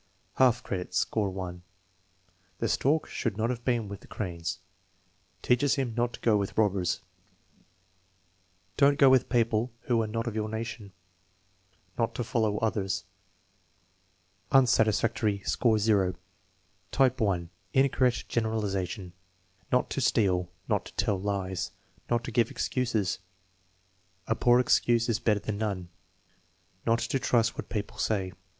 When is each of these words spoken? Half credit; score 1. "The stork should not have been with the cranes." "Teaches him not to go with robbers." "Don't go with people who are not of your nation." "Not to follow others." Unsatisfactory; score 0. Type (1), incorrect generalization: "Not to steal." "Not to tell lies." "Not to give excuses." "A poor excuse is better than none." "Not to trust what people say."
Half 0.37 0.63
credit; 0.63 0.95
score 0.95 1.29
1. 1.29 1.61
"The 2.57 2.67
stork 2.67 3.05
should 3.05 3.37
not 3.37 3.51
have 3.51 3.63
been 3.63 3.87
with 3.87 3.99
the 3.99 4.07
cranes." 4.07 4.57
"Teaches 5.43 5.75
him 5.75 5.93
not 5.95 6.13
to 6.13 6.19
go 6.21 6.37
with 6.37 6.57
robbers." 6.57 7.01
"Don't 8.77 8.97
go 8.97 9.11
with 9.11 9.29
people 9.29 9.71
who 9.81 10.01
are 10.01 10.07
not 10.07 10.25
of 10.25 10.33
your 10.33 10.49
nation." 10.49 10.91
"Not 11.99 12.15
to 12.15 12.23
follow 12.23 12.57
others." 12.57 13.03
Unsatisfactory; 14.51 15.43
score 15.43 15.77
0. 15.77 16.15
Type 16.91 17.21
(1), 17.21 17.51
incorrect 17.75 18.27
generalization: 18.27 19.13
"Not 19.71 19.91
to 19.91 20.01
steal." 20.01 20.49
"Not 20.67 20.85
to 20.85 20.95
tell 20.95 21.19
lies." 21.21 21.73
"Not 22.09 22.23
to 22.23 22.31
give 22.31 22.49
excuses." 22.49 23.19
"A 24.25 24.33
poor 24.33 24.59
excuse 24.59 25.07
is 25.09 25.19
better 25.19 25.39
than 25.41 25.59
none." 25.59 25.89
"Not 26.87 26.97
to 26.97 27.19
trust 27.19 27.55
what 27.55 27.69
people 27.69 27.99
say." 27.99 28.33